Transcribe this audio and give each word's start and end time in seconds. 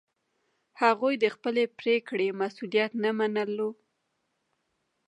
هغوی 0.81 1.13
د 1.23 1.25
خپلې 1.35 1.63
پرېکړې 1.79 2.27
مسوولیت 2.39 2.91
نه 3.03 3.11
منلو. 3.17 3.69